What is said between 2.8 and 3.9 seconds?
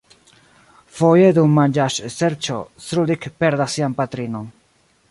Srulik perdas